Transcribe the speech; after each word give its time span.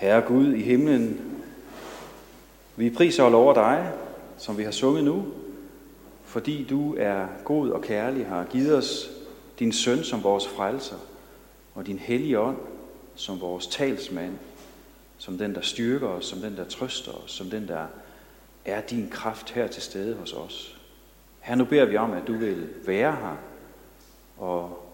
Herre 0.00 0.20
Gud 0.20 0.52
i 0.52 0.62
himlen, 0.62 1.20
vi 2.76 2.90
priser 2.90 3.22
og 3.22 3.30
lover 3.30 3.54
dig, 3.54 3.92
som 4.38 4.58
vi 4.58 4.62
har 4.62 4.70
sunget 4.70 5.04
nu, 5.04 5.26
fordi 6.24 6.64
du 6.64 6.94
er 6.98 7.26
god 7.44 7.70
og 7.70 7.82
kærlig, 7.82 8.26
har 8.26 8.44
givet 8.44 8.76
os 8.76 9.10
din 9.58 9.72
søn 9.72 10.04
som 10.04 10.22
vores 10.22 10.48
frelser, 10.48 10.96
og 11.74 11.86
din 11.86 11.98
hellige 11.98 12.38
ånd 12.38 12.56
som 13.14 13.40
vores 13.40 13.66
talsmand, 13.66 14.38
som 15.18 15.38
den, 15.38 15.54
der 15.54 15.60
styrker 15.60 16.08
os, 16.08 16.26
som 16.26 16.38
den, 16.38 16.56
der 16.56 16.64
trøster 16.64 17.12
os, 17.12 17.32
som 17.32 17.50
den, 17.50 17.68
der 17.68 17.86
er 18.64 18.80
din 18.80 19.08
kraft 19.10 19.50
her 19.50 19.66
til 19.66 19.82
stede 19.82 20.16
hos 20.16 20.32
os. 20.32 20.80
Her 21.40 21.54
nu 21.54 21.64
beder 21.64 21.84
vi 21.84 21.96
om, 21.96 22.12
at 22.12 22.26
du 22.26 22.32
vil 22.32 22.68
være 22.86 23.12
her 23.12 23.36
og 24.38 24.90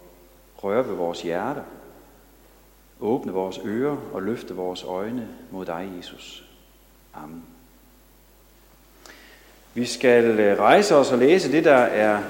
røre 0.57 0.89
ved 0.89 0.95
vores 0.95 1.23
hjerter, 1.23 1.63
åbne 3.01 3.33
vores 3.33 3.61
ører 3.65 3.97
og 4.13 4.23
løfte 4.23 4.55
vores 4.55 4.83
øjne 4.83 5.29
mod 5.51 5.67
dig, 5.67 5.89
Jesus. 5.99 6.45
Amen. 7.15 7.43
Vi 9.75 9.85
skal 9.85 10.25
øh, 10.25 10.59
rejse 10.59 10.97
os 10.97 11.13
og 11.13 11.19
læse 11.19 11.53
det, 11.53 11.65
der 11.65 11.77
er 11.77 12.23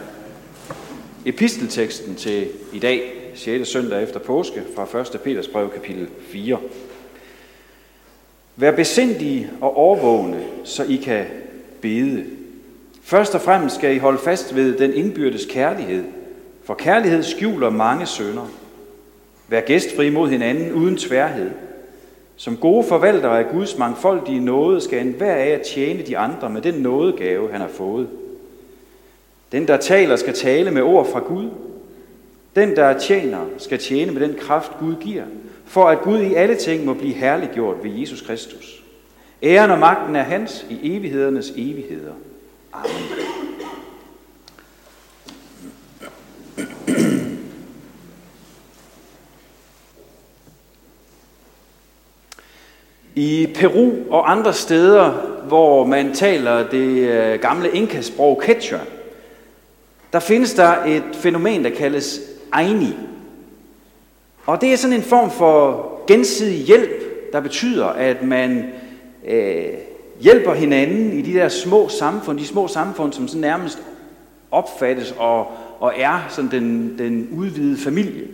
epistelteksten 1.24 2.14
til 2.14 2.48
i 2.72 2.78
dag, 2.78 3.12
6. 3.34 3.68
søndag 3.68 4.02
efter 4.02 4.20
påske, 4.20 4.62
fra 4.76 5.00
1. 5.00 5.20
Peters 5.24 5.48
brev, 5.48 5.70
kapitel 5.70 6.08
4. 6.20 6.58
Vær 8.56 8.70
besindige 8.70 9.50
og 9.60 9.76
overvågne, 9.76 10.44
så 10.64 10.84
I 10.84 10.96
kan 10.96 11.26
bede. 11.80 12.26
Først 13.02 13.34
og 13.34 13.40
fremmest 13.40 13.74
skal 13.76 13.94
I 13.94 13.98
holde 13.98 14.18
fast 14.18 14.54
ved 14.54 14.78
den 14.78 14.94
indbyrdes 14.94 15.46
kærlighed, 15.50 16.04
for 16.64 16.74
kærlighed 16.74 17.22
skjuler 17.22 17.70
mange 17.70 18.06
sønder. 18.06 18.50
Vær 19.48 19.60
gæstfri 19.60 20.10
mod 20.10 20.28
hinanden 20.28 20.72
uden 20.72 20.96
tværhed. 20.96 21.50
Som 22.36 22.56
gode 22.56 22.84
forvaltere 22.84 23.38
af 23.38 23.50
Guds 23.50 23.78
mangfoldige 23.78 24.40
nåde 24.40 24.80
skal 24.80 25.06
enhver 25.06 25.34
af 25.34 25.48
at 25.48 25.62
tjene 25.62 26.02
de 26.02 26.18
andre 26.18 26.50
med 26.50 26.62
den 26.62 26.74
nådegave, 26.74 27.52
han 27.52 27.60
har 27.60 27.68
fået. 27.68 28.08
Den, 29.52 29.68
der 29.68 29.76
taler, 29.76 30.16
skal 30.16 30.34
tale 30.34 30.70
med 30.70 30.82
ord 30.82 31.10
fra 31.12 31.20
Gud. 31.20 31.48
Den, 32.56 32.76
der 32.76 32.98
tjener, 32.98 33.38
skal 33.58 33.78
tjene 33.78 34.12
med 34.12 34.28
den 34.28 34.34
kraft, 34.34 34.72
Gud 34.80 34.94
giver, 35.00 35.24
for 35.66 35.84
at 35.84 36.00
Gud 36.00 36.20
i 36.20 36.34
alle 36.34 36.54
ting 36.54 36.84
må 36.84 36.94
blive 36.94 37.14
herliggjort 37.14 37.84
ved 37.84 37.90
Jesus 37.90 38.22
Kristus. 38.22 38.82
Æren 39.42 39.70
og 39.70 39.78
magten 39.78 40.16
er 40.16 40.22
hans 40.22 40.66
i 40.70 40.96
evighedernes 40.96 41.50
evigheder. 41.50 42.12
Amen. 42.72 43.25
I 53.16 53.48
Peru 53.54 53.92
og 54.10 54.30
andre 54.30 54.52
steder, 54.52 55.10
hvor 55.48 55.86
man 55.86 56.14
taler 56.14 56.68
det 56.68 57.08
øh, 57.08 57.40
gamle 57.40 57.70
inkasprog 57.70 58.42
Quechua, 58.44 58.80
der 60.12 60.20
findes 60.20 60.54
der 60.54 60.84
et 60.84 61.02
fænomen, 61.12 61.64
der 61.64 61.70
kaldes 61.70 62.20
Aini. 62.52 62.96
Og 64.46 64.60
det 64.60 64.72
er 64.72 64.76
sådan 64.76 64.96
en 64.96 65.02
form 65.02 65.30
for 65.30 65.90
gensidig 66.06 66.64
hjælp, 66.64 67.32
der 67.32 67.40
betyder, 67.40 67.86
at 67.86 68.22
man 68.22 68.64
øh, 69.28 69.64
hjælper 70.20 70.54
hinanden 70.54 71.12
i 71.12 71.22
de 71.22 71.32
der 71.32 71.48
små 71.48 71.88
samfund, 71.88 72.38
de 72.38 72.46
små 72.46 72.68
samfund, 72.68 73.12
som 73.12 73.28
sådan 73.28 73.40
nærmest 73.40 73.78
opfattes 74.50 75.14
og, 75.18 75.46
og 75.80 75.92
er 75.96 76.26
sådan 76.28 76.50
den, 76.50 76.98
den 76.98 77.28
udvidede 77.32 77.78
familie. 77.78 78.26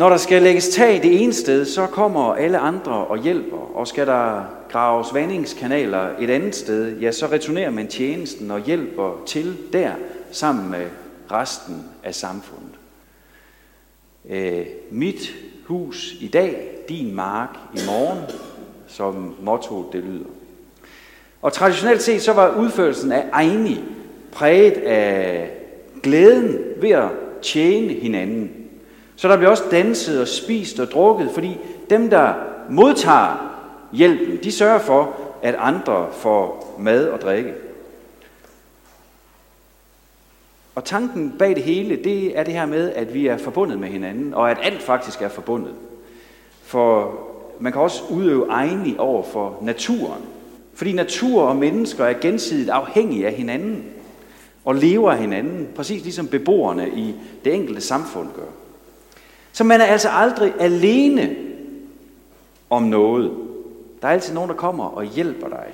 Når 0.00 0.08
der 0.08 0.16
skal 0.16 0.42
lægges 0.42 0.68
tag 0.68 1.02
det 1.02 1.22
ene 1.22 1.32
sted, 1.32 1.64
så 1.64 1.86
kommer 1.86 2.34
alle 2.34 2.58
andre 2.58 2.92
og 2.92 3.18
hjælper, 3.18 3.76
og 3.76 3.88
skal 3.88 4.06
der 4.06 4.44
graves 4.70 5.14
vandingskanaler 5.14 6.08
et 6.18 6.30
andet 6.30 6.54
sted, 6.54 6.98
ja, 6.98 7.12
så 7.12 7.26
returnerer 7.26 7.70
man 7.70 7.88
tjenesten 7.88 8.50
og 8.50 8.60
hjælper 8.60 9.22
til 9.26 9.56
der 9.72 9.92
sammen 10.32 10.70
med 10.70 10.86
resten 11.32 11.84
af 12.04 12.14
samfundet. 12.14 12.74
Øh, 14.30 14.66
mit 14.90 15.34
hus 15.66 16.14
i 16.20 16.28
dag, 16.28 16.68
din 16.88 17.14
mark 17.14 17.58
i 17.74 17.78
morgen, 17.86 18.18
som 18.86 19.36
motto 19.42 19.90
det 19.92 20.04
lyder. 20.04 20.30
Og 21.42 21.52
traditionelt 21.52 22.02
set 22.02 22.22
så 22.22 22.32
var 22.32 22.56
udførelsen 22.56 23.12
af 23.12 23.24
Ejni 23.32 23.80
præget 24.32 24.76
af 24.76 25.50
glæden 26.02 26.58
ved 26.76 26.90
at 26.90 27.08
tjene 27.42 27.92
hinanden. 27.92 28.59
Så 29.20 29.28
der 29.28 29.36
bliver 29.36 29.50
også 29.50 29.64
danset 29.70 30.20
og 30.20 30.28
spist 30.28 30.80
og 30.80 30.90
drukket, 30.90 31.30
fordi 31.34 31.58
dem, 31.90 32.10
der 32.10 32.34
modtager 32.70 33.56
hjælpen, 33.92 34.44
de 34.44 34.52
sørger 34.52 34.78
for, 34.78 35.16
at 35.42 35.54
andre 35.58 36.08
får 36.12 36.74
mad 36.78 37.08
og 37.08 37.20
drikke. 37.20 37.54
Og 40.74 40.84
tanken 40.84 41.34
bag 41.38 41.56
det 41.56 41.62
hele, 41.62 41.96
det 42.04 42.38
er 42.38 42.44
det 42.44 42.54
her 42.54 42.66
med, 42.66 42.92
at 42.92 43.14
vi 43.14 43.26
er 43.26 43.38
forbundet 43.38 43.78
med 43.78 43.88
hinanden, 43.88 44.34
og 44.34 44.50
at 44.50 44.58
alt 44.62 44.82
faktisk 44.82 45.22
er 45.22 45.28
forbundet. 45.28 45.74
For 46.62 47.18
man 47.58 47.72
kan 47.72 47.80
også 47.82 48.02
udøve 48.10 48.46
egenlig 48.50 49.00
over 49.00 49.22
for 49.22 49.58
naturen. 49.62 50.22
Fordi 50.74 50.92
natur 50.92 51.42
og 51.42 51.56
mennesker 51.56 52.04
er 52.04 52.20
gensidigt 52.20 52.70
afhængige 52.70 53.26
af 53.26 53.32
hinanden 53.32 53.84
og 54.64 54.74
lever 54.74 55.12
af 55.12 55.18
hinanden, 55.18 55.68
præcis 55.76 56.02
ligesom 56.02 56.28
beboerne 56.28 56.88
i 56.88 57.14
det 57.44 57.54
enkelte 57.54 57.80
samfund 57.80 58.28
gør. 58.36 58.59
Så 59.52 59.64
man 59.64 59.80
er 59.80 59.84
altså 59.84 60.08
aldrig 60.08 60.54
alene 60.60 61.36
om 62.70 62.82
noget. 62.82 63.30
Der 64.02 64.08
er 64.08 64.12
altid 64.12 64.34
nogen, 64.34 64.50
der 64.50 64.56
kommer 64.56 64.84
og 64.84 65.04
hjælper 65.04 65.48
dig. 65.48 65.66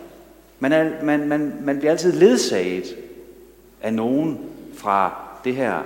Man, 0.60 0.72
er, 0.72 1.04
man, 1.04 1.28
man, 1.28 1.52
man 1.62 1.78
bliver 1.78 1.90
altid 1.90 2.12
ledsaget 2.12 2.96
af 3.82 3.94
nogen 3.94 4.38
fra 4.74 5.14
det 5.44 5.54
her 5.54 5.82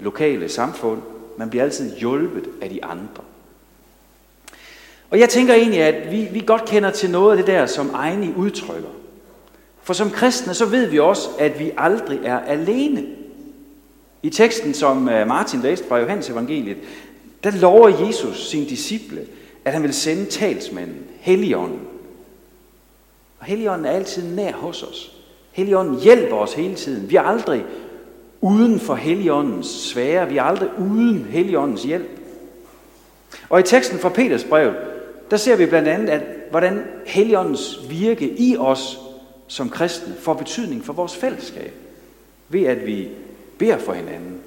lokale 0.00 0.48
samfund. 0.48 1.02
Man 1.36 1.50
bliver 1.50 1.64
altid 1.64 1.96
hjulpet 1.96 2.48
af 2.62 2.68
de 2.68 2.84
andre. 2.84 3.22
Og 5.10 5.18
jeg 5.18 5.28
tænker 5.28 5.54
egentlig, 5.54 5.82
at 5.82 6.12
vi, 6.12 6.28
vi 6.32 6.42
godt 6.46 6.64
kender 6.64 6.90
til 6.90 7.10
noget 7.10 7.30
af 7.30 7.36
det 7.36 7.46
der, 7.46 7.66
som 7.66 7.90
egne 7.94 8.36
udtrykker. 8.36 8.88
For 9.82 9.92
som 9.92 10.10
kristne, 10.10 10.54
så 10.54 10.66
ved 10.66 10.86
vi 10.86 10.98
også, 10.98 11.28
at 11.38 11.58
vi 11.58 11.70
aldrig 11.76 12.20
er 12.24 12.38
alene. 12.38 13.06
I 14.22 14.30
teksten, 14.30 14.74
som 14.74 15.08
øh, 15.08 15.28
Martin 15.28 15.60
læste 15.60 15.88
fra 15.88 15.98
Johannes 15.98 16.30
evangeliet, 16.30 16.76
der 17.44 17.50
lover 17.50 18.06
Jesus 18.06 18.50
sine 18.50 18.66
disciple, 18.66 19.20
at 19.64 19.72
han 19.72 19.82
vil 19.82 19.94
sende 19.94 20.24
talsmanden, 20.24 21.06
Helligånden. 21.20 21.80
Og 23.38 23.46
Helligånden 23.46 23.86
er 23.86 23.90
altid 23.90 24.34
nær 24.34 24.52
hos 24.52 24.82
os. 24.82 25.16
Helligånden 25.52 26.00
hjælper 26.00 26.36
os 26.36 26.54
hele 26.54 26.74
tiden. 26.74 27.10
Vi 27.10 27.16
er 27.16 27.22
aldrig 27.22 27.64
uden 28.40 28.80
for 28.80 28.94
Helligåndens 28.94 29.66
svære. 29.66 30.28
Vi 30.28 30.36
er 30.36 30.42
aldrig 30.42 30.68
uden 30.78 31.26
Helligåndens 31.30 31.82
hjælp. 31.82 32.10
Og 33.48 33.60
i 33.60 33.62
teksten 33.62 33.98
fra 33.98 34.08
Peters 34.08 34.44
brev, 34.44 34.72
der 35.30 35.36
ser 35.36 35.56
vi 35.56 35.66
blandt 35.66 35.88
andet, 35.88 36.08
at 36.08 36.22
hvordan 36.50 36.84
Helligåndens 37.06 37.80
virke 37.88 38.28
i 38.38 38.56
os 38.56 38.98
som 39.46 39.70
kristne 39.70 40.14
får 40.20 40.34
betydning 40.34 40.84
for 40.84 40.92
vores 40.92 41.16
fællesskab. 41.16 41.72
Ved 42.48 42.62
at 42.62 42.86
vi 42.86 43.08
beder 43.58 43.78
for 43.78 43.92
hinanden. 43.92 44.40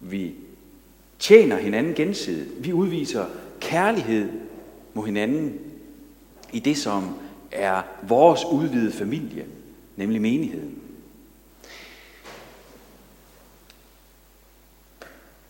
Vi 0.00 0.34
tjener 1.18 1.56
hinanden 1.56 1.94
gensidigt. 1.94 2.64
Vi 2.64 2.72
udviser 2.72 3.26
kærlighed 3.60 4.28
mod 4.94 5.06
hinanden 5.06 5.58
i 6.52 6.58
det, 6.58 6.76
som 6.76 7.14
er 7.52 7.82
vores 8.02 8.40
udvidede 8.52 8.92
familie, 8.92 9.46
nemlig 9.96 10.20
menigheden. 10.20 10.78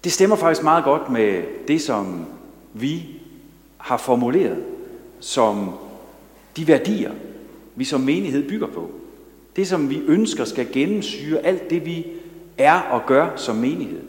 Det 0.05 0.13
stemmer 0.13 0.37
faktisk 0.37 0.63
meget 0.63 0.85
godt 0.85 1.11
med 1.11 1.43
det, 1.69 1.81
som 1.83 2.27
vi 2.75 3.07
har 3.77 3.97
formuleret 3.97 4.65
som 5.21 5.71
de 6.57 6.69
værdier, 6.69 7.13
vi 7.75 7.85
som 7.85 8.01
menighed 8.01 8.49
bygger 8.49 8.67
på. 8.67 8.91
Det, 9.57 9.69
som 9.69 9.91
vi 9.91 9.99
ønsker 9.99 10.45
skal 10.45 10.73
gennemsyre 10.73 11.39
alt 11.39 11.71
det, 11.71 11.87
vi 11.87 12.07
er 12.61 12.81
og 12.81 13.07
gør 13.07 13.29
som 13.37 13.57
menighed. 13.57 14.01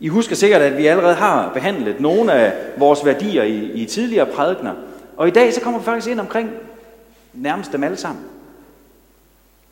I 0.00 0.08
husker 0.08 0.36
sikkert, 0.36 0.62
at 0.62 0.78
vi 0.78 0.86
allerede 0.86 1.14
har 1.14 1.50
behandlet 1.54 2.00
nogle 2.00 2.32
af 2.32 2.52
vores 2.76 3.04
værdier 3.04 3.42
i, 3.42 3.72
i 3.72 3.86
tidligere 3.86 4.26
prædikner. 4.26 4.74
Og 5.16 5.28
i 5.28 5.30
dag 5.30 5.54
så 5.54 5.60
kommer 5.60 5.80
vi 5.80 5.84
faktisk 5.84 6.08
ind 6.08 6.20
omkring 6.20 6.50
nærmest 7.32 7.72
dem 7.72 7.84
alle 7.84 7.96
sammen. 7.96 8.24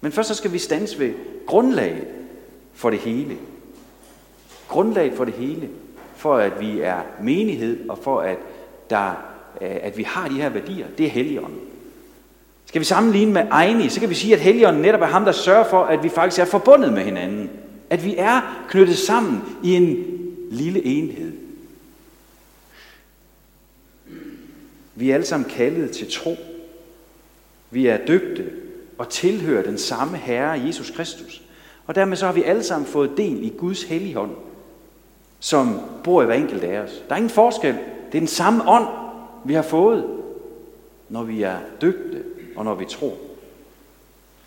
Men 0.00 0.12
først 0.12 0.28
så 0.28 0.34
skal 0.34 0.52
vi 0.52 0.58
stands 0.58 0.99
ved 0.99 1.12
grundlaget 1.46 2.04
for 2.75 2.90
det 2.90 2.99
hele. 2.99 3.37
Grundlaget 4.69 5.12
for 5.16 5.25
det 5.25 5.34
hele. 5.34 5.69
For 6.16 6.37
at 6.37 6.60
vi 6.60 6.81
er 6.81 6.96
menighed, 7.20 7.88
og 7.88 7.99
for 7.99 8.20
at, 8.20 8.37
der, 8.90 9.08
øh, 9.60 9.76
at 9.82 9.99
vi 9.99 10.02
har 10.02 10.28
de 10.28 10.40
her 10.40 10.49
værdier, 10.49 10.87
det 10.99 11.06
er 11.06 11.10
Helligånden. 11.10 11.60
Skal 12.66 12.81
vi 12.81 12.84
sammenligne 12.84 13.32
med 13.32 13.43
Ejni, 13.50 13.88
så 13.88 14.00
kan 14.00 14.10
vi 14.10 14.14
sige, 14.14 14.34
at 14.34 14.40
Helligånden 14.40 14.82
netop 14.82 15.00
er 15.00 15.06
ham, 15.06 15.25
der 15.25 15.32
sørger 15.32 15.64
for, 15.64 15.84
at 15.84 16.02
vi 16.02 16.08
faktisk 16.08 16.40
er 16.40 16.44
forbundet 16.44 16.93
med 16.93 17.02
hinanden. 17.02 17.50
At 17.93 18.05
vi 18.05 18.15
er 18.19 18.65
knyttet 18.69 18.99
sammen 18.99 19.43
i 19.62 19.75
en 19.75 20.05
lille 20.50 20.85
enhed. 20.85 21.33
Vi 24.94 25.11
er 25.11 25.15
alle 25.15 25.27
sammen 25.27 25.50
kaldet 25.50 25.91
til 25.91 26.11
tro. 26.11 26.37
Vi 27.71 27.87
er 27.87 28.06
døbte 28.06 28.50
og 28.99 29.09
tilhører 29.09 29.62
den 29.62 29.79
samme 29.79 30.17
Herre, 30.17 30.61
Jesus 30.67 30.91
Kristus. 30.91 31.43
Og 31.87 31.94
dermed 31.94 32.17
så 32.17 32.27
har 32.27 32.33
vi 32.33 32.43
alle 32.43 32.62
sammen 32.62 32.87
fået 32.87 33.11
del 33.17 33.44
i 33.44 33.53
Guds 33.59 33.83
helligånd, 33.83 34.33
som 35.41 35.81
bor 36.05 36.23
i 36.23 36.27
hver 36.27 36.35
enkelt 36.35 36.65
af 36.65 36.79
os. 36.79 37.03
Der 37.09 37.15
er 37.15 37.17
ingen 37.17 37.31
forskel. 37.31 37.75
Det 38.06 38.15
er 38.15 38.21
den 38.21 38.27
samme 38.27 38.69
ånd, 38.69 38.88
vi 39.45 39.55
har 39.55 39.62
fået, 39.62 40.06
når 41.09 41.23
vi 41.23 41.43
er 41.43 41.59
døbte 41.81 42.25
og 42.56 42.65
når 42.65 42.75
vi 42.75 42.85
tror. 42.85 43.17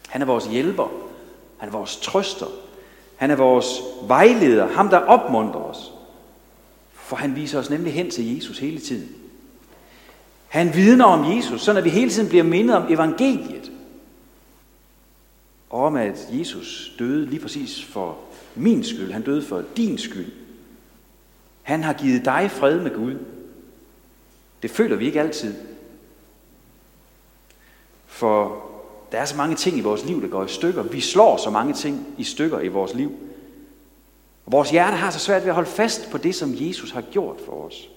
Han 0.08 0.22
er 0.22 0.26
vores 0.26 0.46
hjælper. 0.46 0.92
Han 1.58 1.70
er 1.70 1.74
vores 1.74 1.98
trøster. 1.98 2.65
Han 3.16 3.32
er 3.32 3.36
vores 3.36 3.68
vejleder. 4.08 4.68
Ham, 4.68 4.90
der 4.90 4.98
opmuntrer 4.98 5.62
os. 5.62 5.92
For 6.94 7.16
han 7.16 7.36
viser 7.36 7.60
os 7.60 7.70
nemlig 7.70 7.94
hen 7.94 8.12
til 8.12 8.36
Jesus 8.36 8.60
hele 8.60 8.80
tiden. 8.80 9.16
Han 10.48 10.76
vidner 10.76 11.06
om 11.06 11.38
Jesus, 11.38 11.62
så 11.62 11.78
at 11.78 11.84
vi 11.84 11.90
hele 11.90 12.12
tiden 12.12 12.30
bliver 12.30 12.44
mindet 12.44 12.76
om 12.76 12.92
evangeliet. 12.92 13.72
Og 15.70 15.84
om 15.84 15.96
at 15.96 16.28
Jesus 16.32 16.96
døde 17.00 17.26
lige 17.26 17.42
præcis 17.42 17.86
for 17.86 18.18
min 18.56 18.84
skyld. 18.84 19.12
Han 19.12 19.22
døde 19.22 19.42
for 19.42 19.64
din 19.78 19.98
skyld. 19.98 20.32
Han 21.64 21.84
har 21.84 21.94
givet 21.94 22.26
dig 22.26 22.52
fred 22.52 22.80
med 22.80 22.96
Gud. 22.96 23.16
Det 24.62 24.72
føler 24.72 24.96
vi 24.96 25.06
ikke 25.06 25.20
altid. 25.22 25.56
For 28.06 28.66
der 29.12 29.18
er 29.18 29.26
så 29.26 29.36
mange 29.36 29.56
ting 29.56 29.78
i 29.78 29.82
vores 29.82 30.06
liv, 30.06 30.22
der 30.22 30.28
går 30.28 30.44
i 30.46 30.48
stykker. 30.48 30.84
Vi 30.84 31.02
slår 31.02 31.38
så 31.38 31.50
mange 31.50 31.74
ting 31.74 32.08
i 32.18 32.24
stykker 32.24 32.60
i 32.60 32.68
vores 32.68 32.94
liv. 32.94 33.12
Og 34.46 34.52
vores 34.52 34.70
hjerte 34.70 34.98
har 34.98 35.12
så 35.12 35.20
svært 35.20 35.42
ved 35.42 35.50
at 35.50 35.56
holde 35.56 35.70
fast 35.70 36.12
på 36.12 36.18
det, 36.18 36.36
som 36.36 36.54
Jesus 36.54 36.92
har 36.92 37.02
gjort 37.02 37.38
for 37.46 37.68
os. 37.68 37.90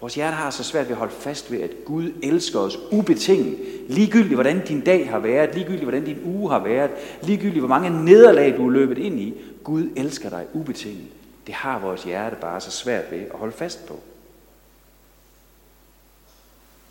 Vores 0.00 0.14
hjerte 0.14 0.36
har 0.36 0.50
så 0.50 0.64
svært 0.64 0.84
ved 0.84 0.92
at 0.92 0.98
holde 0.98 1.12
fast 1.12 1.52
ved, 1.52 1.60
at 1.60 1.70
Gud 1.84 2.12
elsker 2.22 2.58
os 2.58 2.78
ubetinget. 2.92 3.58
Ligegyldigt, 3.88 4.34
hvordan 4.34 4.66
din 4.66 4.80
dag 4.80 5.10
har 5.10 5.18
været, 5.18 5.54
ligegyldigt, 5.54 5.82
hvordan 5.82 6.04
din 6.04 6.18
uge 6.24 6.50
har 6.50 6.58
været, 6.58 6.90
ligegyldigt, 7.22 7.58
hvor 7.58 7.68
mange 7.68 8.04
nederlag 8.04 8.56
du 8.56 8.66
er 8.66 8.70
løbet 8.70 8.98
ind 8.98 9.20
i. 9.20 9.34
Gud 9.64 9.88
elsker 9.96 10.30
dig 10.30 10.46
ubetinget. 10.52 11.06
Det 11.46 11.54
har 11.54 11.78
vores 11.78 12.02
hjerte 12.02 12.36
bare 12.40 12.60
så 12.60 12.70
svært 12.70 13.10
ved 13.10 13.18
at 13.18 13.38
holde 13.38 13.52
fast 13.52 13.86
på. 13.86 14.00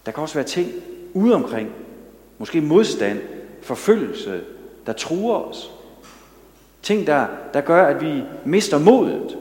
Der 0.05 0.11
kan 0.11 0.21
også 0.21 0.35
være 0.35 0.47
ting 0.47 0.71
ude 1.13 1.35
omkring, 1.35 1.69
måske 2.43 2.61
modstand, 2.61 3.21
forfølgelse, 3.61 4.41
der 4.85 4.93
truer 4.93 5.35
os. 5.35 5.71
Ting, 6.81 7.07
der, 7.07 7.27
der 7.53 7.61
gør, 7.61 7.85
at 7.85 8.01
vi 8.01 8.23
mister 8.45 8.79
modet. 8.79 9.37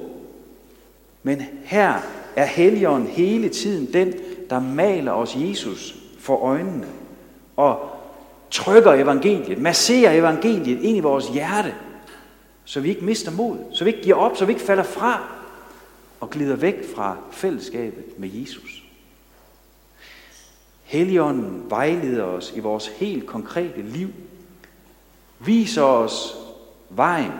Men 1.23 1.43
her 1.65 1.95
er 2.37 2.45
Helligånden 2.45 3.09
hele 3.09 3.49
tiden 3.49 3.93
den, 3.93 4.15
der 4.51 4.61
maler 4.61 5.13
os 5.13 5.37
Jesus 5.37 5.97
for 6.19 6.37
øjnene 6.37 6.87
og 7.57 7.91
trykker 8.51 8.93
evangeliet, 8.93 9.59
masserer 9.59 10.13
evangeliet 10.13 10.83
ind 10.83 10.97
i 10.97 11.01
vores 11.01 11.29
hjerte, 11.29 11.75
så 12.65 12.81
vi 12.81 12.89
ikke 12.89 13.05
mister 13.05 13.31
mod, 13.31 13.57
så 13.73 13.85
vi 13.85 13.91
ikke 13.91 14.03
giver 14.03 14.17
op, 14.17 14.37
så 14.37 14.45
vi 14.45 14.53
ikke 14.53 14.65
falder 14.65 14.83
fra 14.83 15.23
og 16.21 16.31
glider 16.31 16.57
væk 16.57 16.95
fra 16.95 17.17
fællesskabet 17.31 18.19
med 18.19 18.31
Jesus. 18.33 18.81
Helligånden 20.93 21.62
vejleder 21.69 22.25
os 22.25 22.53
i 22.56 22.61
vores 22.61 22.87
helt 22.87 23.27
konkrete 23.27 23.83
liv, 23.83 24.09
viser 25.39 25.83
os 25.83 26.37
vejen, 26.91 27.33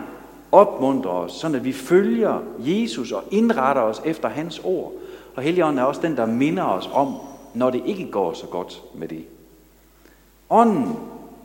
opmuntrer 0.51 1.11
os, 1.11 1.31
sådan 1.31 1.55
at 1.55 1.63
vi 1.63 1.73
følger 1.73 2.39
Jesus 2.59 3.11
og 3.11 3.23
indretter 3.31 3.81
os 3.81 4.01
efter 4.05 4.29
hans 4.29 4.61
ord. 4.63 4.91
Og 5.35 5.43
Helligånden 5.43 5.79
er 5.79 5.83
også 5.83 6.01
den, 6.01 6.17
der 6.17 6.25
minder 6.25 6.63
os 6.63 6.89
om, 6.93 7.15
når 7.53 7.69
det 7.69 7.81
ikke 7.85 8.11
går 8.11 8.33
så 8.33 8.45
godt 8.45 8.81
med 8.95 9.07
det. 9.07 9.25
Ånden 10.49 10.95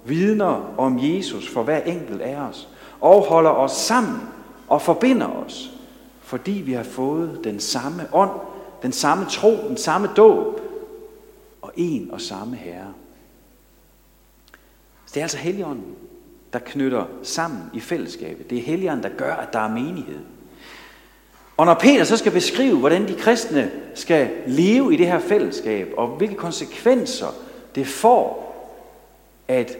vidner 0.04 0.74
om 0.78 0.98
Jesus 1.00 1.48
for 1.48 1.62
hver 1.62 1.80
enkelt 1.80 2.20
af 2.20 2.36
os, 2.36 2.68
og 3.00 3.26
holder 3.28 3.50
os 3.50 3.72
sammen 3.72 4.20
og 4.68 4.82
forbinder 4.82 5.28
os, 5.28 5.70
fordi 6.20 6.52
vi 6.52 6.72
har 6.72 6.82
fået 6.82 7.40
den 7.44 7.60
samme 7.60 8.02
ånd, 8.12 8.30
den 8.82 8.92
samme 8.92 9.24
tro, 9.24 9.56
den 9.68 9.76
samme 9.76 10.08
dåb 10.16 10.67
og 11.68 11.74
en 11.76 12.10
og 12.10 12.20
samme 12.20 12.56
Herre. 12.56 12.94
Så 15.06 15.14
det 15.14 15.16
er 15.16 15.24
altså 15.24 15.38
Helligånden, 15.38 15.94
der 16.52 16.58
knytter 16.58 17.06
sammen 17.22 17.62
i 17.74 17.80
fællesskabet. 17.80 18.50
Det 18.50 18.58
er 18.58 18.62
Helligånden, 18.62 19.02
der 19.02 19.16
gør, 19.16 19.34
at 19.34 19.52
der 19.52 19.58
er 19.58 19.68
menighed. 19.68 20.18
Og 21.56 21.66
når 21.66 21.74
Peter 21.74 22.04
så 22.04 22.16
skal 22.16 22.32
beskrive, 22.32 22.78
hvordan 22.78 23.08
de 23.08 23.14
kristne 23.14 23.70
skal 23.94 24.30
leve 24.46 24.94
i 24.94 24.96
det 24.96 25.06
her 25.06 25.18
fællesskab, 25.18 25.94
og 25.96 26.08
hvilke 26.08 26.34
konsekvenser 26.34 27.34
det 27.74 27.86
får, 27.86 28.48
at 29.48 29.78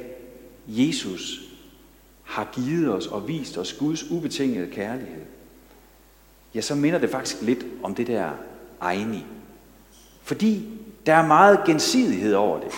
Jesus 0.67 1.41
har 2.23 2.49
givet 2.55 2.95
os 2.95 3.07
og 3.07 3.29
vist 3.29 3.59
os 3.59 3.73
Guds 3.73 4.11
ubetingede 4.11 4.71
kærlighed, 4.71 5.23
ja, 6.55 6.61
så 6.61 6.75
minder 6.75 6.99
det 6.99 7.11
faktisk 7.11 7.43
lidt 7.43 7.67
om 7.83 7.95
det 7.95 8.07
der 8.07 8.31
egne. 8.81 9.25
Fordi 10.23 10.78
der 11.09 11.15
er 11.15 11.27
meget 11.27 11.61
gensidighed 11.67 12.35
over 12.35 12.61
det. 12.61 12.69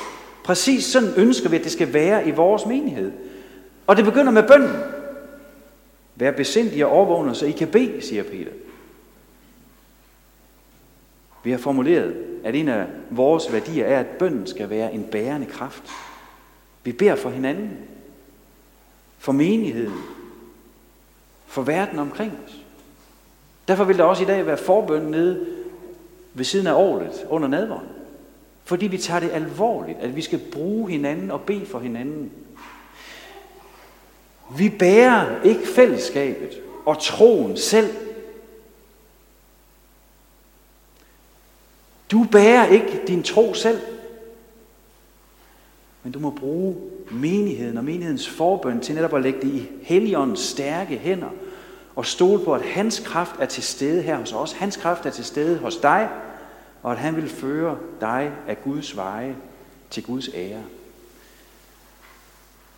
Præcis 0.44 0.85
sådan 0.85 1.15
ønsker 1.17 1.49
vi, 1.49 1.56
at 1.56 1.65
det 1.65 1.73
skal 1.73 1.93
være 1.93 2.29
i 2.29 2.31
vores 2.31 2.67
menighed. 2.67 3.12
Og 3.87 3.97
det 3.97 4.05
begynder 4.05 4.32
med 4.32 4.43
bønden. 4.43 4.77
Vær 6.17 6.31
besindige 6.31 6.87
og 6.87 6.93
overvågne, 6.93 7.35
så 7.35 7.47
I 7.47 7.50
kan 7.50 7.69
bede, 7.69 8.03
siger 8.03 8.23
Peter. 8.23 8.50
Vi 11.44 11.50
har 11.50 11.59
formuleret, 11.59 12.17
at 12.44 12.55
en 12.55 12.69
af 12.69 12.87
vores 13.11 13.53
værdier 13.53 13.87
er, 13.87 14.00
at 14.00 14.06
bønden 14.06 14.47
skal 14.47 14.71
være 14.71 14.94
en 14.94 15.05
bærende 15.05 15.47
kraft. 15.47 15.91
Vi 16.85 16.93
beder 16.93 17.17
for 17.17 17.31
hinanden, 17.31 17.79
for 19.19 19.33
menigheden, 19.33 19.99
for 21.47 21.62
verden 21.62 21.99
omkring 21.99 22.33
os. 22.47 22.56
Derfor 23.69 23.85
vil 23.85 23.99
der 23.99 24.05
også 24.05 24.23
i 24.23 24.26
dag 24.26 24.47
være 24.47 24.56
forbøn 24.56 25.03
nede 25.03 25.47
ved 26.35 26.44
siden 26.44 26.67
af 26.67 26.73
året 26.73 27.26
under 27.29 27.49
nadvånden. 27.49 28.00
Fordi 28.70 28.87
vi 28.87 28.99
tager 28.99 29.20
det 29.20 29.31
alvorligt, 29.31 29.99
at 29.99 30.17
vi 30.17 30.22
skal 30.22 30.40
bruge 30.52 30.90
hinanden 30.90 31.31
og 31.31 31.40
bede 31.40 31.67
for 31.67 31.78
hinanden. 31.78 32.32
Vi 34.56 34.69
bærer 34.69 35.43
ikke 35.43 35.67
fællesskabet 35.75 36.61
og 36.87 37.02
troen 37.02 37.56
selv. 37.56 37.95
Du 42.11 42.26
bærer 42.33 42.66
ikke 42.66 43.00
din 43.06 43.23
tro 43.23 43.54
selv. 43.54 43.80
Men 46.02 46.12
du 46.12 46.18
må 46.18 46.30
bruge 46.30 46.76
menigheden 47.11 47.76
og 47.76 47.85
menighedens 47.85 48.28
forbøn 48.28 48.80
til 48.80 48.95
netop 48.95 49.14
at 49.14 49.23
lægge 49.23 49.40
det 49.40 49.49
i 49.49 49.68
Helligåndens 49.83 50.40
stærke 50.40 50.99
hænder 50.99 51.30
og 51.97 52.06
stole 52.06 52.45
på, 52.45 52.54
at 52.54 52.62
hans 52.62 53.00
kraft 53.00 53.35
er 53.40 53.47
til 53.47 53.62
stede 53.62 54.02
her 54.02 54.16
hos 54.16 54.33
os. 54.33 54.52
Hans 54.52 54.76
kraft 54.76 55.06
er 55.06 55.11
til 55.11 55.25
stede 55.25 55.59
hos 55.59 55.76
dig, 55.76 56.09
og 56.82 56.92
at 56.92 56.99
han 56.99 57.16
vil 57.16 57.28
føre 57.28 57.78
dig 58.00 58.32
af 58.49 58.62
Guds 58.62 58.96
veje 58.96 59.37
til 59.90 60.02
Guds 60.02 60.28
ære. 60.34 60.62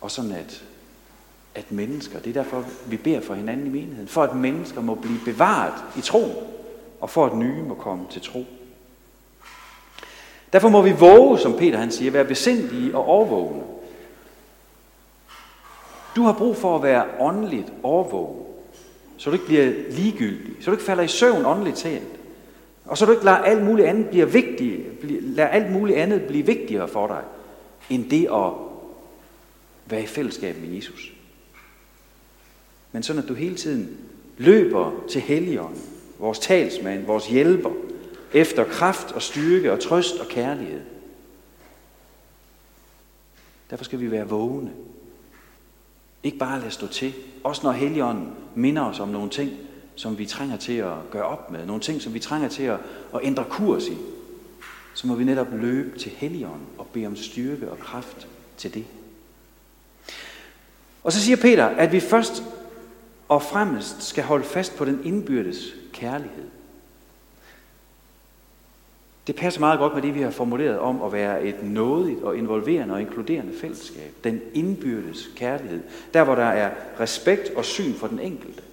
Og 0.01 0.11
sådan 0.11 0.31
at, 0.31 0.63
at 1.55 1.71
mennesker, 1.71 2.19
det 2.19 2.29
er 2.29 2.43
derfor, 2.43 2.65
vi 2.87 2.97
beder 2.97 3.21
for 3.21 3.33
hinanden 3.33 3.67
i 3.67 3.69
menigheden, 3.69 4.07
for 4.07 4.23
at 4.23 4.35
mennesker 4.35 4.81
må 4.81 4.95
blive 4.95 5.19
bevaret 5.25 5.83
i 5.97 6.01
tro, 6.01 6.53
og 7.01 7.09
for 7.09 7.25
at 7.25 7.37
nye 7.37 7.63
må 7.63 7.75
komme 7.75 8.05
til 8.09 8.21
tro. 8.21 8.45
Derfor 10.53 10.69
må 10.69 10.81
vi 10.81 10.91
våge, 10.91 11.39
som 11.39 11.57
Peter 11.57 11.77
han 11.77 11.91
siger, 11.91 12.11
være 12.11 12.25
besindige 12.25 12.97
og 12.97 13.05
overvågne. 13.05 13.63
Du 16.15 16.23
har 16.23 16.33
brug 16.33 16.57
for 16.57 16.75
at 16.75 16.83
være 16.83 17.05
åndeligt 17.19 17.73
overvågen, 17.83 18.45
så 19.17 19.29
du 19.29 19.33
ikke 19.33 19.45
bliver 19.45 19.73
ligegyldig, 19.89 20.63
så 20.63 20.65
du 20.65 20.71
ikke 20.71 20.85
falder 20.85 21.03
i 21.03 21.07
søvn 21.07 21.45
åndeligt 21.45 21.77
talt. 21.77 22.22
Og 22.93 22.97
så 22.97 23.05
du 23.05 23.11
ikke 23.11 23.25
lader 23.25 23.37
alt 23.37 23.63
muligt 23.63 23.87
andet 23.87 24.09
blive 24.09 24.31
vigtigt, 24.31 25.03
lader 25.21 25.49
alt 25.49 25.71
muligt 25.71 25.97
andet 25.97 26.21
blive 26.21 26.45
vigtigere 26.45 26.87
for 26.87 27.07
dig, 27.07 27.23
end 27.89 28.09
det 28.09 28.27
at 28.33 28.51
være 29.85 30.03
i 30.03 30.05
fællesskab 30.05 30.55
med 30.61 30.69
Jesus. 30.69 31.13
Men 32.91 33.03
sådan 33.03 33.23
at 33.23 33.29
du 33.29 33.33
hele 33.33 33.55
tiden 33.55 33.97
løber 34.37 34.91
til 35.09 35.21
Helligånden, 35.21 35.81
vores 36.19 36.39
talsmand, 36.39 37.05
vores 37.05 37.27
hjælper, 37.27 37.71
efter 38.33 38.63
kraft 38.63 39.11
og 39.11 39.21
styrke 39.21 39.71
og 39.71 39.79
trøst 39.79 40.19
og 40.19 40.27
kærlighed. 40.27 40.81
Derfor 43.69 43.83
skal 43.83 43.99
vi 43.99 44.11
være 44.11 44.29
vågne. 44.29 44.71
Ikke 46.23 46.37
bare 46.37 46.59
lade 46.59 46.71
stå 46.71 46.87
til. 46.87 47.13
Også 47.43 47.61
når 47.63 47.71
Helligånden 47.71 48.31
minder 48.55 48.81
os 48.81 48.99
om 48.99 49.09
nogle 49.09 49.29
ting, 49.29 49.51
som 49.95 50.17
vi 50.17 50.25
trænger 50.25 50.57
til 50.57 50.73
at 50.73 50.93
gøre 51.11 51.23
op 51.23 51.51
med. 51.51 51.65
Nogle 51.65 51.81
ting, 51.81 52.01
som 52.01 52.13
vi 52.13 52.19
trænger 52.19 52.49
til 52.49 52.63
at, 52.63 52.79
at 53.15 53.19
ændre 53.23 53.45
kurs 53.49 53.87
i. 53.87 53.97
Så 54.93 55.07
må 55.07 55.15
vi 55.15 55.23
netop 55.23 55.47
løbe 55.51 55.99
til 55.99 56.11
Helligånden 56.11 56.67
og 56.77 56.87
bede 56.87 57.07
om 57.07 57.15
styrke 57.15 57.71
og 57.71 57.79
kraft 57.79 58.27
til 58.57 58.73
det. 58.73 58.85
Og 61.03 61.11
så 61.11 61.21
siger 61.21 61.37
Peter, 61.37 61.65
at 61.65 61.91
vi 61.91 61.99
først 61.99 62.43
og 63.27 63.41
fremmest 63.41 64.03
skal 64.03 64.23
holde 64.23 64.43
fast 64.43 64.75
på 64.77 64.85
den 64.85 65.01
indbyrdes 65.03 65.75
kærlighed. 65.93 66.45
Det 69.27 69.35
passer 69.35 69.59
meget 69.59 69.79
godt 69.79 69.93
med 69.93 70.01
det, 70.01 70.15
vi 70.15 70.21
har 70.21 70.31
formuleret 70.31 70.79
om 70.79 71.01
at 71.01 71.13
være 71.13 71.43
et 71.43 71.63
nådigt 71.63 72.23
og 72.23 72.37
involverende 72.37 72.93
og 72.93 73.01
inkluderende 73.01 73.53
fællesskab. 73.61 74.11
Den 74.23 74.41
indbyrdes 74.53 75.29
kærlighed. 75.35 75.81
Der, 76.13 76.23
hvor 76.23 76.35
der 76.35 76.45
er 76.45 76.71
respekt 76.99 77.49
og 77.55 77.65
syn 77.65 77.93
for 77.93 78.07
den 78.07 78.19
enkelte. 78.19 78.63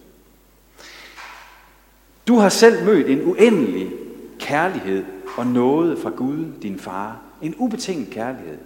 Du 2.28 2.36
har 2.36 2.48
selv 2.48 2.84
mødt 2.84 3.10
en 3.10 3.22
uendelig 3.22 3.90
kærlighed 4.38 5.04
og 5.36 5.46
nåde 5.46 5.96
fra 5.96 6.10
Gud, 6.10 6.46
din 6.62 6.78
far. 6.78 7.20
En 7.42 7.54
ubetinget 7.58 8.10
kærlighed, 8.10 8.58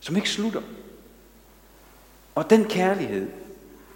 som 0.00 0.16
ikke 0.16 0.30
slutter. 0.30 0.60
Og 2.34 2.50
den 2.50 2.64
kærlighed, 2.64 3.26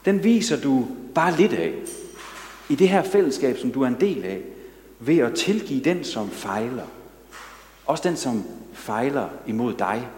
den 0.05 0.25
viser 0.25 0.61
du 0.61 0.87
bare 1.15 1.37
lidt 1.37 1.53
af 1.53 1.75
i 2.69 2.75
det 2.75 2.89
her 2.89 3.03
fællesskab, 3.03 3.59
som 3.59 3.73
du 3.73 3.83
er 3.83 3.87
en 3.87 4.01
del 4.01 4.25
af, 4.25 4.43
ved 4.99 5.19
at 5.19 5.35
tilgive 5.35 5.85
den, 5.85 6.05
som 6.05 6.31
fejler. 6.31 6.87
Også 7.87 8.09
den, 8.09 8.17
som 8.17 8.45
fejler 8.73 9.29
imod 9.47 9.75
dig. 9.75 10.09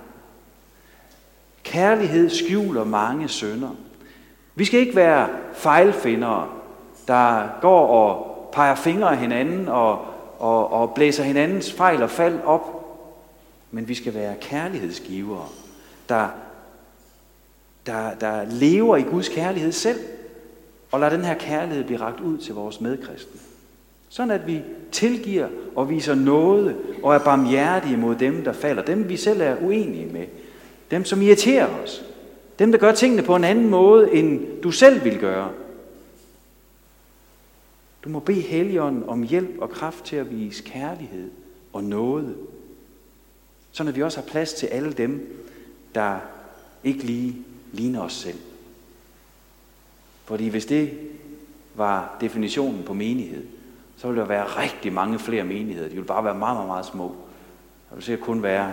Kærlighed 1.63 2.31
skjuler 2.31 2.85
mange 2.85 3.29
sønder. 3.29 3.71
Vi 4.55 4.65
skal 4.65 4.81
ikke 4.81 4.97
være 4.97 5.29
fejlfindere, 5.55 6.49
der 7.09 7.49
går 7.61 7.87
og 7.87 8.33
peger 8.53 8.75
fingre 8.75 9.11
af 9.11 9.19
hinanden 9.19 9.69
og, 9.69 9.99
og, 10.39 10.73
og 10.73 10.95
blæser 10.95 11.23
hinandens 11.23 11.73
fejl 11.73 12.03
og 12.03 12.11
fald 12.11 12.39
op. 12.45 12.79
Men 13.71 13.89
vi 13.89 13.95
skal 13.95 14.15
være 14.15 14.35
kærlighedsgivere, 14.41 15.49
der, 16.09 16.29
der, 17.87 18.15
der 18.21 18.45
lever 18.51 18.97
i 18.97 19.03
Guds 19.03 19.29
kærlighed 19.29 19.73
selv, 19.73 19.99
og 20.93 21.01
lader 21.01 21.17
den 21.17 21.25
her 21.25 21.35
kærlighed 21.35 21.85
blive 21.85 22.01
ragt 22.01 22.21
ud 22.21 22.39
til 22.39 22.55
vores 22.55 22.81
medkristne. 22.81 23.41
Sådan 24.09 24.31
at 24.31 24.47
vi 24.47 24.63
tilgiver 24.93 25.49
og 25.77 25.91
viser 25.91 26.15
noget 26.15 26.77
og 27.03 27.15
er 27.15 27.19
barmhjertige 27.19 27.97
mod 27.97 28.15
dem, 28.15 28.45
der 28.45 28.53
falder. 28.53 28.83
Dem, 28.83 29.09
vi 29.09 29.17
selv 29.17 29.41
er 29.41 29.57
uenige 29.63 30.13
med. 30.13 30.25
Dem, 30.91 31.05
som 31.05 31.23
irriterer 31.23 31.69
os. 31.83 32.05
Dem, 32.59 32.73
der 32.73 32.79
gør 32.79 32.93
tingene 32.93 33.23
på 33.23 33.37
en 33.37 33.45
anden 33.45 33.71
måde, 33.71 34.15
end 34.15 34.61
du 34.63 34.71
selv 34.71 35.05
vil 35.05 35.19
gøre. 35.19 35.51
Du 38.05 38.09
må 38.09 38.21
bede 38.21 38.41
Helligånden 38.41 39.09
om 39.09 39.23
hjælp 39.23 39.59
og 39.59 39.71
kraft 39.71 40.05
til 40.05 40.17
at 40.17 40.31
vise 40.31 40.63
kærlighed 40.63 41.31
og 41.73 41.85
noget. 41.85 42.37
Sådan 43.73 43.89
at 43.89 43.97
vi 43.97 44.03
også 44.03 44.21
har 44.21 44.27
plads 44.29 44.53
til 44.53 44.67
alle 44.67 44.93
dem, 44.93 45.45
der 45.95 46.19
ikke 46.85 47.03
lige 47.03 47.37
ligner 47.73 48.01
os 48.01 48.13
selv. 48.13 48.39
Fordi 50.25 50.49
hvis 50.49 50.67
det 50.67 50.99
var 51.75 52.17
definitionen 52.21 52.83
på 52.83 52.95
menighed, 52.95 53.47
så 53.97 54.07
ville 54.07 54.21
der 54.21 54.29
være 54.29 54.45
rigtig 54.45 54.93
mange 54.93 55.19
flere 55.19 55.45
menigheder. 55.45 55.89
De 55.89 55.95
ville 55.95 56.07
bare 56.07 56.25
være 56.25 56.39
meget, 56.39 56.57
meget, 56.57 56.69
meget 56.69 56.87
små. 56.87 57.05
Der 57.89 57.95
ville 57.95 58.05
sikkert 58.05 58.27
kun 58.27 58.43
være 58.43 58.73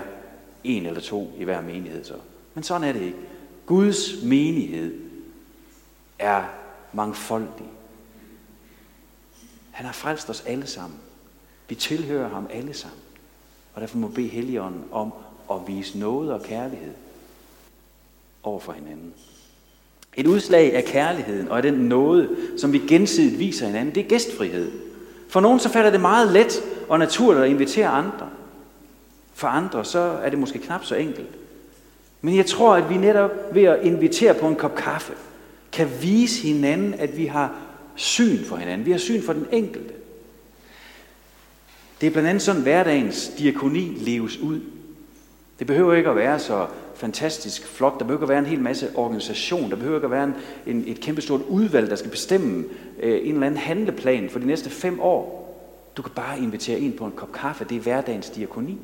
en 0.64 0.86
eller 0.86 1.02
to 1.02 1.32
i 1.38 1.44
hver 1.44 1.62
menighed. 1.62 2.04
Så. 2.04 2.14
Men 2.54 2.64
sådan 2.64 2.88
er 2.88 2.94
det 2.94 3.02
ikke. 3.02 3.18
Guds 3.66 4.24
menighed 4.24 5.00
er 6.20 6.44
mangfoldig. 6.94 7.66
Han 9.80 9.86
har 9.86 9.94
frelst 9.94 10.30
os 10.30 10.44
alle 10.48 10.68
sammen. 10.68 11.00
Vi 11.70 11.76
tilhører 11.76 12.30
ham 12.30 12.48
alle 12.54 12.74
sammen. 12.74 13.00
Og 13.74 13.82
derfor 13.82 13.98
må 13.98 14.08
bede 14.08 14.28
Helligånden 14.28 14.84
om 14.92 15.14
at 15.52 15.58
vise 15.68 16.00
noget 16.00 16.32
og 16.32 16.44
kærlighed 16.44 16.92
over 18.44 18.60
for 18.60 18.72
hinanden. 18.72 19.14
Et 20.18 20.28
udslag 20.28 20.76
af 20.76 20.84
kærligheden 20.84 21.48
og 21.48 21.58
af 21.58 21.64
den 21.64 21.74
nåde, 21.74 22.30
som 22.58 22.74
vi 22.74 22.80
gensidigt 22.80 23.40
viser 23.40 23.66
hinanden, 23.68 23.96
det 23.96 24.06
er 24.06 24.10
gæstfrihed. 24.10 24.72
For 25.30 25.40
nogen 25.40 25.60
så 25.60 25.70
falder 25.70 25.92
det 25.92 26.02
meget 26.02 26.32
let 26.32 26.62
og 26.90 27.00
naturligt 27.00 27.44
at 27.44 27.50
invitere 27.50 27.88
andre. 27.88 28.30
For 29.34 29.48
andre 29.48 29.86
så 29.86 30.00
er 30.00 30.30
det 30.30 30.40
måske 30.40 30.60
knap 30.60 30.86
så 30.86 30.96
enkelt. 30.96 31.30
Men 32.22 32.36
jeg 32.36 32.46
tror, 32.46 32.76
at 32.76 32.90
vi 32.90 32.98
netop 32.98 33.32
ved 33.52 33.64
at 33.64 33.84
invitere 33.84 34.34
på 34.34 34.48
en 34.48 34.56
kop 34.56 34.76
kaffe, 34.76 35.14
kan 35.72 35.90
vise 36.02 36.48
hinanden, 36.48 36.94
at 36.94 37.18
vi 37.18 37.26
har 37.26 37.69
syn 38.00 38.46
for 38.46 38.56
hinanden. 38.56 38.86
Vi 38.86 38.92
har 38.92 38.98
syn 38.98 39.22
for 39.22 39.34
den 39.34 39.48
enkelte. 39.52 39.94
Det 42.02 42.08
er 42.08 42.12
blandt 42.12 42.30
andet 42.30 42.42
sådan, 42.42 42.62
hverdagens 42.62 43.32
diakoni 43.38 43.80
leves 43.80 44.38
ud. 44.38 44.60
Det 45.60 45.68
behøver 45.68 45.94
ikke 45.94 46.10
at 46.10 46.16
være 46.16 46.40
så 46.40 46.68
fantastisk 46.96 47.68
flot. 47.68 47.94
Der 47.94 48.06
behøver 48.06 48.18
ikke 48.18 48.24
at 48.24 48.30
være 48.30 48.40
en 48.40 48.46
hel 48.46 48.60
masse 48.60 48.90
organisation. 48.96 49.70
Der 49.70 49.76
behøver 49.76 49.98
ikke 49.98 50.06
at 50.06 50.12
være 50.12 50.24
en, 50.24 50.34
en, 50.68 50.84
et 50.88 51.00
kæmpestort 51.00 51.42
udvalg, 51.42 51.90
der 51.90 51.96
skal 51.96 52.12
bestemme 52.12 52.66
øh, 53.00 53.28
en 53.28 53.34
eller 53.34 53.48
anden 53.48 53.60
handleplan 53.60 54.30
for 54.30 54.40
de 54.40 54.48
næste 54.48 54.70
fem 54.70 55.00
år. 55.00 55.40
Du 55.98 56.02
kan 56.02 56.12
bare 56.16 56.40
invitere 56.40 56.80
en 56.80 56.94
på 56.94 57.06
en 57.06 57.12
kop 57.12 57.32
kaffe. 57.32 57.66
Det 57.66 57.78
er 57.78 57.82
hverdagens 57.82 58.30
diakoni. 58.30 58.78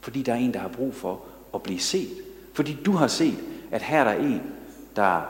Fordi 0.00 0.22
der 0.22 0.32
er 0.32 0.36
en, 0.36 0.54
der 0.54 0.60
har 0.60 0.68
brug 0.68 0.94
for 0.94 1.20
at 1.54 1.62
blive 1.62 1.80
set. 1.80 2.10
Fordi 2.54 2.76
du 2.86 2.92
har 2.92 3.06
set, 3.06 3.38
at 3.70 3.82
her 3.82 4.00
er 4.00 4.04
der 4.04 4.24
en, 4.24 4.42
der 4.96 5.20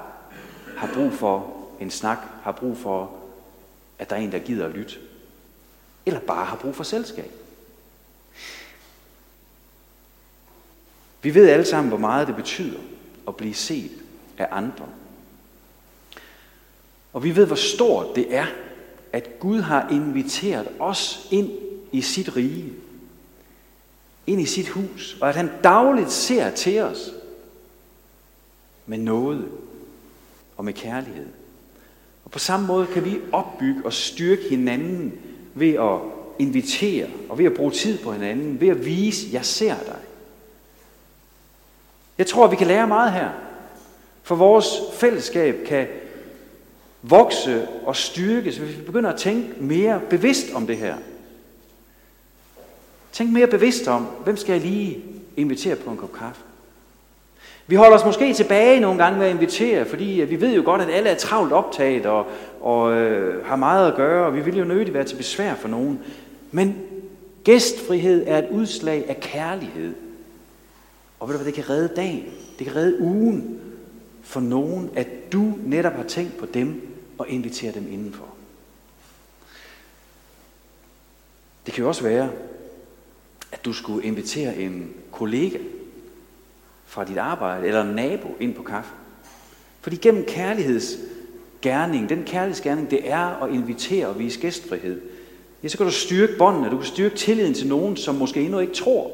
har 0.76 0.90
brug 0.94 1.12
for 1.12 1.61
en 1.82 1.90
snak, 1.90 2.18
har 2.42 2.52
brug 2.52 2.76
for, 2.76 3.12
at 3.98 4.10
der 4.10 4.16
er 4.16 4.20
en, 4.20 4.32
der 4.32 4.38
gider 4.38 4.66
at 4.66 4.74
lytte. 4.74 4.94
Eller 6.06 6.20
bare 6.20 6.44
har 6.44 6.56
brug 6.56 6.74
for 6.74 6.84
selskab. 6.84 7.32
Vi 11.22 11.34
ved 11.34 11.48
alle 11.48 11.64
sammen, 11.64 11.88
hvor 11.88 11.98
meget 11.98 12.26
det 12.26 12.36
betyder 12.36 12.78
at 13.28 13.36
blive 13.36 13.54
set 13.54 13.92
af 14.38 14.48
andre. 14.50 14.88
Og 17.12 17.24
vi 17.24 17.36
ved, 17.36 17.46
hvor 17.46 17.56
stort 17.56 18.16
det 18.16 18.34
er, 18.34 18.46
at 19.12 19.38
Gud 19.40 19.60
har 19.60 19.88
inviteret 19.88 20.68
os 20.78 21.28
ind 21.30 21.50
i 21.92 22.02
sit 22.02 22.36
rige, 22.36 22.72
ind 24.26 24.40
i 24.40 24.46
sit 24.46 24.68
hus, 24.68 25.16
og 25.20 25.28
at 25.28 25.36
han 25.36 25.50
dagligt 25.64 26.10
ser 26.10 26.50
til 26.50 26.80
os 26.80 27.10
med 28.86 28.98
noget 28.98 29.48
og 30.56 30.64
med 30.64 30.72
kærlighed. 30.72 31.28
Og 32.24 32.30
på 32.30 32.38
samme 32.38 32.66
måde 32.66 32.86
kan 32.86 33.04
vi 33.04 33.18
opbygge 33.32 33.80
og 33.84 33.92
styrke 33.92 34.42
hinanden 34.50 35.12
ved 35.54 35.74
at 35.74 35.98
invitere 36.38 37.06
og 37.28 37.38
ved 37.38 37.44
at 37.44 37.54
bruge 37.54 37.70
tid 37.70 37.98
på 37.98 38.12
hinanden, 38.12 38.60
ved 38.60 38.68
at 38.68 38.84
vise, 38.84 39.28
jeg 39.32 39.44
ser 39.44 39.76
dig. 39.86 39.98
Jeg 42.18 42.26
tror, 42.26 42.46
vi 42.46 42.56
kan 42.56 42.66
lære 42.66 42.86
meget 42.86 43.12
her. 43.12 43.30
For 44.22 44.34
vores 44.34 44.66
fællesskab 44.92 45.56
kan 45.66 45.86
vokse 47.02 47.68
og 47.84 47.96
styrkes, 47.96 48.56
hvis 48.56 48.78
vi 48.78 48.82
begynder 48.82 49.10
at 49.10 49.20
tænke 49.20 49.62
mere 49.62 50.00
bevidst 50.10 50.54
om 50.54 50.66
det 50.66 50.76
her. 50.76 50.96
Tænk 53.12 53.32
mere 53.32 53.46
bevidst 53.46 53.88
om, 53.88 54.02
hvem 54.02 54.36
skal 54.36 54.52
jeg 54.52 54.60
lige 54.62 55.04
invitere 55.36 55.76
på 55.76 55.90
en 55.90 55.96
kop 55.96 56.12
kaffe? 56.12 56.42
Vi 57.66 57.74
holder 57.74 57.98
os 57.98 58.04
måske 58.04 58.34
tilbage 58.34 58.80
nogle 58.80 59.02
gange 59.04 59.18
med 59.18 59.26
at 59.26 59.34
invitere, 59.34 59.84
fordi 59.84 60.20
øh, 60.20 60.30
vi 60.30 60.40
ved 60.40 60.54
jo 60.54 60.62
godt, 60.64 60.80
at 60.80 60.90
alle 60.90 61.08
er 61.08 61.14
travlt 61.14 61.52
optaget 61.52 62.06
og, 62.06 62.26
og 62.60 62.92
øh, 62.92 63.46
har 63.46 63.56
meget 63.56 63.90
at 63.90 63.96
gøre, 63.96 64.26
og 64.26 64.34
vi 64.34 64.40
vil 64.40 64.58
jo 64.58 64.64
nødigt 64.64 64.94
være 64.94 65.04
til 65.04 65.16
besvær 65.16 65.54
for 65.54 65.68
nogen. 65.68 66.00
Men 66.50 66.76
gæstfrihed 67.44 68.24
er 68.26 68.38
et 68.38 68.48
udslag 68.50 69.04
af 69.08 69.20
kærlighed. 69.20 69.94
Og 71.20 71.28
ved 71.28 71.34
du 71.34 71.42
hvad, 71.42 71.52
det 71.52 71.64
kan 71.64 71.70
redde 71.70 71.94
dagen, 71.96 72.24
det 72.58 72.66
kan 72.66 72.76
redde 72.76 73.00
ugen 73.00 73.60
for 74.22 74.40
nogen, 74.40 74.90
at 74.96 75.32
du 75.32 75.52
netop 75.64 75.92
har 75.92 76.04
tænkt 76.04 76.36
på 76.36 76.46
dem 76.46 76.88
og 77.18 77.28
inviterer 77.28 77.72
dem 77.72 77.92
indenfor. 77.92 78.26
Det 81.66 81.74
kan 81.74 81.82
jo 81.82 81.88
også 81.88 82.02
være, 82.02 82.30
at 83.52 83.64
du 83.64 83.72
skulle 83.72 84.06
invitere 84.06 84.56
en 84.56 84.94
kollega 85.12 85.58
fra 86.92 87.04
dit 87.04 87.18
arbejde 87.18 87.66
eller 87.66 87.82
en 87.82 87.94
nabo 87.94 88.28
ind 88.40 88.54
på 88.54 88.62
kaffe. 88.62 88.90
Fordi 89.80 89.96
gennem 89.96 90.24
kærlighedsgerning, 90.24 92.08
den 92.08 92.24
kærlighedsgerning, 92.24 92.90
det 92.90 93.10
er 93.10 93.42
at 93.42 93.50
invitere 93.50 94.06
og 94.06 94.18
vise 94.18 94.40
gæstfrihed, 94.40 95.00
ja, 95.62 95.68
så 95.68 95.76
kan 95.76 95.86
du 95.86 95.92
styrke 95.92 96.32
båndene, 96.38 96.70
du 96.70 96.76
kan 96.76 96.86
styrke 96.86 97.16
tilliden 97.16 97.54
til 97.54 97.68
nogen, 97.68 97.96
som 97.96 98.14
måske 98.14 98.40
endnu 98.40 98.58
ikke 98.58 98.74
tror. 98.74 99.10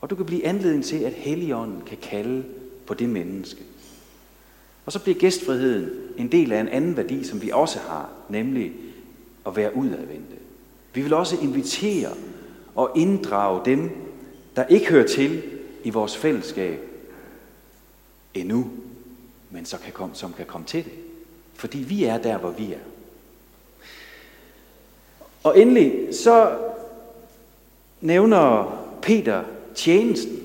Og 0.00 0.10
du 0.10 0.14
kan 0.14 0.26
blive 0.26 0.46
anledning 0.46 0.84
til, 0.84 0.96
at 0.96 1.12
Helligånden 1.12 1.82
kan 1.86 1.98
kalde 2.02 2.44
på 2.86 2.94
det 2.94 3.08
menneske. 3.08 3.62
Og 4.86 4.92
så 4.92 4.98
bliver 4.98 5.18
gæstfriheden 5.18 5.90
en 6.16 6.32
del 6.32 6.52
af 6.52 6.60
en 6.60 6.68
anden 6.68 6.96
værdi, 6.96 7.24
som 7.24 7.42
vi 7.42 7.50
også 7.50 7.78
har, 7.78 8.10
nemlig 8.28 8.72
at 9.46 9.56
være 9.56 9.76
udadvendte. 9.76 10.36
Vi 10.94 11.02
vil 11.02 11.12
også 11.12 11.36
invitere 11.42 12.10
og 12.74 12.92
inddrage 12.96 13.60
dem, 13.64 14.05
der 14.56 14.66
ikke 14.66 14.86
hører 14.86 15.06
til 15.06 15.42
i 15.84 15.90
vores 15.90 16.16
fællesskab 16.16 16.80
endnu, 18.34 18.70
men 19.50 19.64
så 19.64 19.78
kan 19.78 19.92
komme, 19.92 20.14
som 20.14 20.32
kan 20.32 20.46
komme 20.46 20.66
til 20.66 20.84
det. 20.84 20.92
Fordi 21.54 21.78
vi 21.78 22.04
er 22.04 22.18
der, 22.18 22.38
hvor 22.38 22.50
vi 22.50 22.72
er. 22.72 22.78
Og 25.42 25.60
endelig 25.60 26.14
så 26.14 26.58
nævner 28.00 28.72
Peter 29.02 29.44
tjenesten 29.74 30.42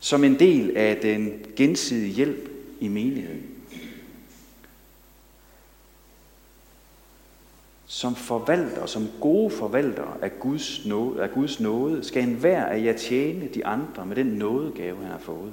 som 0.00 0.24
en 0.24 0.38
del 0.38 0.76
af 0.76 0.96
den 0.96 1.46
gensidige 1.56 2.12
hjælp 2.12 2.50
i 2.80 2.88
menigheden. 2.88 3.49
Som 8.00 8.14
forvalter, 8.14 8.86
som 8.86 9.08
gode 9.20 9.50
forvaltere 9.50 10.14
af 10.22 10.40
Guds, 10.40 10.86
nåde, 10.86 11.22
af 11.22 11.30
Guds 11.30 11.60
nåde, 11.60 12.04
skal 12.04 12.22
enhver 12.22 12.64
af 12.64 12.84
jer 12.84 12.92
tjene 12.92 13.48
de 13.54 13.66
andre 13.66 14.06
med 14.06 14.16
den 14.16 14.26
nådegave, 14.26 14.96
han 14.96 15.10
har 15.10 15.18
fået. 15.18 15.52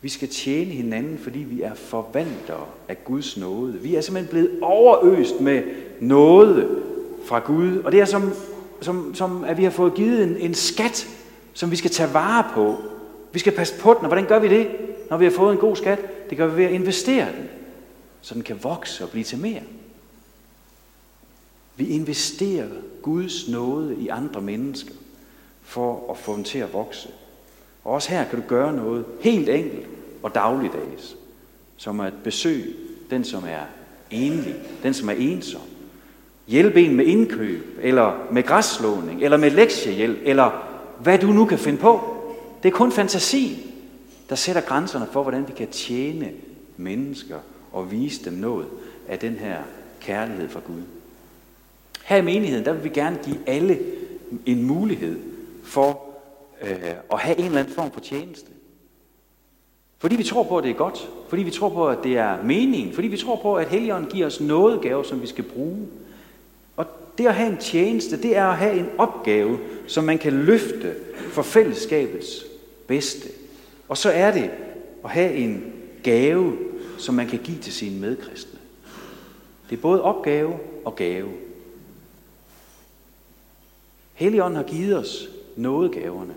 Vi 0.00 0.08
skal 0.08 0.28
tjene 0.28 0.70
hinanden, 0.70 1.18
fordi 1.18 1.38
vi 1.38 1.62
er 1.62 1.74
forvaltere 1.74 2.66
af 2.88 3.04
Guds 3.04 3.36
nåde. 3.36 3.72
Vi 3.72 3.94
er 3.94 4.00
simpelthen 4.00 4.30
blevet 4.30 4.62
overøst 4.62 5.40
med 5.40 5.62
nåde 6.00 6.82
fra 7.24 7.38
Gud, 7.38 7.78
og 7.78 7.92
det 7.92 8.00
er 8.00 8.04
som, 8.04 8.32
som, 8.80 9.14
som 9.14 9.44
at 9.44 9.58
vi 9.58 9.64
har 9.64 9.70
fået 9.70 9.94
givet 9.94 10.22
en, 10.22 10.36
en 10.36 10.54
skat, 10.54 11.08
som 11.52 11.70
vi 11.70 11.76
skal 11.76 11.90
tage 11.90 12.14
vare 12.14 12.44
på. 12.54 12.76
Vi 13.32 13.38
skal 13.38 13.52
passe 13.52 13.80
på 13.80 13.94
den, 13.94 14.00
og 14.00 14.06
hvordan 14.06 14.26
gør 14.26 14.38
vi 14.38 14.48
det, 14.48 14.68
når 15.10 15.16
vi 15.16 15.24
har 15.24 15.32
fået 15.32 15.52
en 15.52 15.58
god 15.58 15.76
skat? 15.76 16.30
Det 16.30 16.38
gør 16.38 16.46
vi 16.46 16.56
ved 16.56 16.64
at 16.64 16.72
investere 16.72 17.26
den, 17.26 17.48
så 18.20 18.34
den 18.34 18.42
kan 18.42 18.58
vokse 18.62 19.04
og 19.04 19.10
blive 19.10 19.24
til 19.24 19.38
mere. 19.38 19.62
Vi 21.78 21.86
investerer 21.86 22.68
Guds 23.02 23.48
nåde 23.48 23.96
i 24.00 24.08
andre 24.08 24.40
mennesker 24.40 24.94
for 25.62 26.10
at 26.10 26.16
få 26.16 26.36
dem 26.36 26.44
til 26.44 26.58
at 26.58 26.72
vokse. 26.72 27.08
Og 27.84 27.92
også 27.92 28.10
her 28.10 28.24
kan 28.24 28.40
du 28.40 28.44
gøre 28.48 28.76
noget 28.76 29.04
helt 29.20 29.48
enkelt 29.48 29.86
og 30.22 30.34
dagligdags, 30.34 31.16
som 31.76 32.00
at 32.00 32.12
besøge 32.24 32.66
den, 33.10 33.24
som 33.24 33.44
er 33.48 33.64
enlig, 34.10 34.54
den, 34.82 34.94
som 34.94 35.08
er 35.08 35.12
ensom. 35.12 35.60
Hjælpe 36.46 36.82
en 36.82 36.94
med 36.94 37.04
indkøb, 37.04 37.78
eller 37.82 38.26
med 38.32 38.42
græsslåning, 38.42 39.22
eller 39.22 39.36
med 39.36 39.50
lektiehjælp, 39.50 40.18
eller 40.22 40.50
hvad 41.02 41.18
du 41.18 41.26
nu 41.26 41.44
kan 41.44 41.58
finde 41.58 41.78
på. 41.78 42.00
Det 42.62 42.68
er 42.68 42.72
kun 42.72 42.92
fantasi, 42.92 43.74
der 44.28 44.34
sætter 44.34 44.62
grænserne 44.62 45.06
for, 45.12 45.22
hvordan 45.22 45.48
vi 45.48 45.52
kan 45.52 45.68
tjene 45.68 46.30
mennesker 46.76 47.38
og 47.72 47.90
vise 47.90 48.24
dem 48.24 48.32
noget 48.32 48.66
af 49.08 49.18
den 49.18 49.34
her 49.34 49.58
kærlighed 50.00 50.48
fra 50.48 50.60
Gud. 50.66 50.82
Her 52.08 52.16
i 52.16 52.22
menigheden, 52.22 52.64
der 52.64 52.72
vil 52.72 52.84
vi 52.84 52.88
gerne 52.88 53.18
give 53.24 53.36
alle 53.46 53.78
en 54.46 54.62
mulighed 54.62 55.18
for 55.62 56.04
øh, 56.62 56.70
at 57.12 57.18
have 57.18 57.38
en 57.38 57.44
eller 57.44 57.58
anden 57.58 57.74
form 57.74 57.90
for 57.90 58.00
tjeneste. 58.00 58.50
Fordi 59.98 60.16
vi 60.16 60.22
tror 60.22 60.42
på, 60.42 60.58
at 60.58 60.64
det 60.64 60.70
er 60.70 60.74
godt. 60.74 61.08
Fordi 61.28 61.42
vi 61.42 61.50
tror 61.50 61.68
på, 61.68 61.88
at 61.88 61.98
det 62.02 62.16
er 62.16 62.42
meningen. 62.42 62.94
Fordi 62.94 63.08
vi 63.08 63.16
tror 63.16 63.36
på, 63.36 63.54
at 63.54 63.68
Helligånden 63.68 64.10
giver 64.10 64.26
os 64.26 64.40
noget 64.40 64.80
gave, 64.80 65.04
som 65.04 65.22
vi 65.22 65.26
skal 65.26 65.44
bruge. 65.44 65.86
Og 66.76 66.86
det 67.18 67.26
at 67.26 67.34
have 67.34 67.52
en 67.52 67.58
tjeneste, 67.58 68.22
det 68.22 68.36
er 68.36 68.46
at 68.46 68.56
have 68.56 68.78
en 68.78 68.88
opgave, 68.98 69.58
som 69.86 70.04
man 70.04 70.18
kan 70.18 70.32
løfte 70.32 70.94
for 71.30 71.42
fællesskabets 71.42 72.44
bedste. 72.86 73.28
Og 73.88 73.96
så 73.96 74.10
er 74.10 74.32
det 74.32 74.50
at 75.04 75.10
have 75.10 75.32
en 75.32 75.72
gave, 76.02 76.56
som 76.98 77.14
man 77.14 77.26
kan 77.26 77.38
give 77.38 77.58
til 77.58 77.72
sine 77.72 78.00
medkristne. 78.00 78.58
Det 79.70 79.76
er 79.76 79.80
både 79.80 80.02
opgave 80.02 80.58
og 80.84 80.96
gave. 80.96 81.28
Helligånden 84.18 84.56
har 84.56 84.62
givet 84.62 84.98
os 84.98 85.28
nådegaverne. 85.56 86.34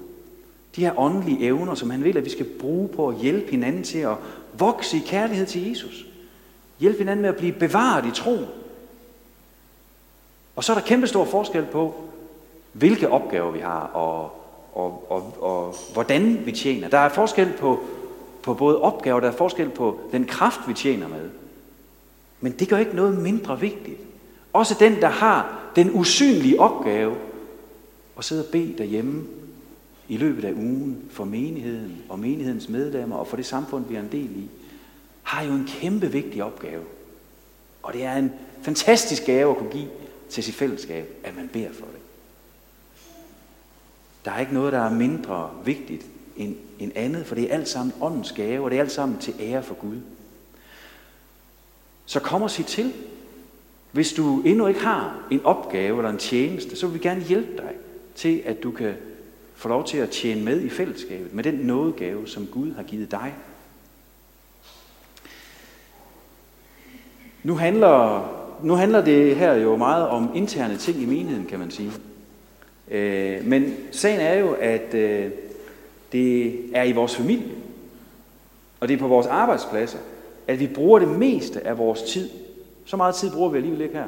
De 0.75 0.81
her 0.81 0.99
åndelige 0.99 1.45
evner, 1.45 1.75
som 1.75 1.89
han 1.89 2.03
vil, 2.03 2.17
at 2.17 2.25
vi 2.25 2.29
skal 2.29 2.45
bruge 2.45 2.87
på 2.87 3.07
at 3.07 3.15
hjælpe 3.15 3.51
hinanden 3.51 3.83
til 3.83 3.97
at 3.97 4.15
vokse 4.53 4.97
i 4.97 5.03
kærlighed 5.05 5.45
til 5.45 5.69
Jesus. 5.69 6.05
Hjælpe 6.79 6.97
hinanden 6.97 7.21
med 7.21 7.29
at 7.29 7.35
blive 7.35 7.53
bevaret 7.53 8.05
i 8.05 8.11
tro. 8.11 8.37
Og 10.55 10.63
så 10.63 10.73
er 10.73 10.77
der 10.77 10.85
kæmpe 10.85 11.07
stor 11.07 11.25
forskel 11.25 11.65
på, 11.71 11.95
hvilke 12.71 13.09
opgaver 13.09 13.51
vi 13.51 13.59
har, 13.59 13.81
og, 13.93 14.31
og, 14.73 15.11
og, 15.11 15.35
og 15.41 15.75
hvordan 15.93 16.45
vi 16.45 16.51
tjener. 16.51 16.89
Der 16.89 16.97
er 16.97 17.09
forskel 17.09 17.53
på, 17.59 17.79
på 18.43 18.53
både 18.53 18.81
opgaver, 18.81 19.19
der 19.19 19.27
er 19.27 19.37
forskel 19.37 19.69
på 19.69 19.99
den 20.11 20.25
kraft, 20.25 20.59
vi 20.67 20.73
tjener 20.73 21.07
med. 21.07 21.29
Men 22.41 22.51
det 22.51 22.69
gør 22.69 22.77
ikke 22.77 22.95
noget 22.95 23.17
mindre 23.17 23.59
vigtigt. 23.59 23.99
Også 24.53 24.75
den, 24.79 25.01
der 25.01 25.09
har 25.09 25.59
den 25.75 25.91
usynlige 25.93 26.59
opgave, 26.59 27.15
og 28.21 28.25
sidde 28.25 28.45
og 28.45 28.51
bede 28.51 28.77
derhjemme 28.77 29.23
i 30.07 30.17
løbet 30.17 30.45
af 30.45 30.51
ugen 30.51 31.09
for 31.09 31.25
menigheden 31.25 32.01
og 32.09 32.19
menighedens 32.19 32.69
medlemmer 32.69 33.15
og 33.15 33.27
for 33.27 33.35
det 33.35 33.45
samfund, 33.45 33.85
vi 33.87 33.95
er 33.95 33.99
en 33.99 34.11
del 34.11 34.29
i, 34.35 34.49
har 35.23 35.43
jo 35.43 35.51
en 35.53 35.65
kæmpe 35.67 36.11
vigtig 36.11 36.43
opgave. 36.43 36.83
Og 37.83 37.93
det 37.93 38.03
er 38.03 38.15
en 38.15 38.31
fantastisk 38.61 39.25
gave 39.25 39.51
at 39.51 39.57
kunne 39.57 39.71
give 39.71 39.87
til 40.29 40.43
sit 40.43 40.55
fællesskab, 40.55 41.15
at 41.23 41.35
man 41.35 41.47
beder 41.53 41.71
for 41.73 41.85
det. 41.85 42.01
Der 44.25 44.31
er 44.31 44.39
ikke 44.39 44.53
noget, 44.53 44.73
der 44.73 44.79
er 44.79 44.93
mindre 44.93 45.49
vigtigt 45.65 46.05
end, 46.37 46.55
end 46.79 46.91
andet, 46.95 47.25
for 47.25 47.35
det 47.35 47.43
er 47.43 47.55
alt 47.55 47.69
sammen 47.69 47.93
åndens 48.01 48.31
gave, 48.31 48.63
og 48.63 48.71
det 48.71 48.77
er 48.77 48.81
alt 48.81 48.91
sammen 48.91 49.17
til 49.17 49.33
ære 49.39 49.63
for 49.63 49.75
Gud. 49.75 49.97
Så 52.05 52.19
kom 52.19 52.41
og 52.41 52.51
sig 52.51 52.65
til. 52.65 52.93
Hvis 53.91 54.13
du 54.13 54.41
endnu 54.41 54.67
ikke 54.67 54.79
har 54.79 55.27
en 55.31 55.45
opgave 55.45 55.97
eller 55.97 56.09
en 56.09 56.17
tjeneste, 56.17 56.75
så 56.75 56.87
vil 56.87 56.93
vi 56.93 57.07
gerne 57.07 57.21
hjælpe 57.21 57.57
dig 57.57 57.75
til, 58.15 58.41
at 58.45 58.63
du 58.63 58.71
kan 58.71 58.93
få 59.55 59.67
lov 59.67 59.85
til 59.85 59.97
at 59.97 60.09
tjene 60.09 60.43
med 60.43 60.61
i 60.61 60.69
fællesskabet 60.69 61.33
med 61.33 61.43
den 61.43 61.53
nådegave, 61.53 62.27
som 62.27 62.47
Gud 62.47 62.73
har 62.73 62.83
givet 62.83 63.11
dig. 63.11 63.33
Nu 67.43 67.55
handler, 67.55 68.25
nu 68.63 68.73
handler 68.73 69.01
det 69.01 69.35
her 69.35 69.53
jo 69.53 69.75
meget 69.75 70.07
om 70.07 70.31
interne 70.35 70.77
ting 70.77 71.01
i 71.01 71.05
menigheden, 71.05 71.45
kan 71.45 71.59
man 71.59 71.71
sige. 71.71 71.91
Øh, 72.91 73.45
men 73.45 73.75
sagen 73.91 74.19
er 74.19 74.33
jo, 74.33 74.53
at 74.53 74.93
øh, 74.93 75.31
det 76.11 76.59
er 76.75 76.83
i 76.83 76.91
vores 76.91 77.15
familie, 77.15 77.51
og 78.79 78.87
det 78.87 78.93
er 78.93 78.99
på 78.99 79.07
vores 79.07 79.27
arbejdspladser, 79.27 79.99
at 80.47 80.59
vi 80.59 80.67
bruger 80.67 80.99
det 80.99 81.07
meste 81.07 81.67
af 81.67 81.77
vores 81.77 82.01
tid. 82.01 82.29
Så 82.85 82.97
meget 82.97 83.15
tid 83.15 83.31
bruger 83.31 83.49
vi 83.49 83.57
alligevel 83.57 83.81
ikke 83.81 83.95
her. 83.95 84.07